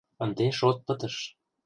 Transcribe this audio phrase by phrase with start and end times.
[0.23, 1.15] —Ынде шот пытыш...